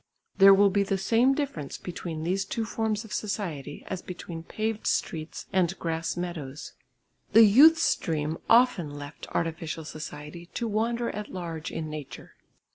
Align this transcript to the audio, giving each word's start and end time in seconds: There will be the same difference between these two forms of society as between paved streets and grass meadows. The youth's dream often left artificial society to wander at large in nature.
There 0.39 0.55
will 0.55 0.71
be 0.71 0.81
the 0.81 0.97
same 0.97 1.35
difference 1.35 1.77
between 1.77 2.23
these 2.23 2.43
two 2.43 2.65
forms 2.65 3.05
of 3.05 3.13
society 3.13 3.83
as 3.85 4.01
between 4.01 4.41
paved 4.41 4.87
streets 4.87 5.45
and 5.53 5.77
grass 5.77 6.17
meadows. 6.17 6.73
The 7.33 7.43
youth's 7.43 7.95
dream 7.97 8.39
often 8.49 8.89
left 8.89 9.27
artificial 9.29 9.85
society 9.85 10.47
to 10.55 10.67
wander 10.67 11.11
at 11.11 11.29
large 11.31 11.69
in 11.71 11.87
nature. 11.91 12.33